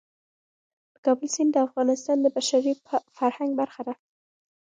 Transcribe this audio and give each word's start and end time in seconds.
د 0.93 0.95
کابل 1.05 1.27
سیند 1.35 1.51
د 1.53 1.57
افغانستان 1.67 2.17
د 2.21 2.27
بشري 2.35 2.73
فرهنګ 3.17 3.51
برخه 3.61 3.81
ده. 3.87 3.93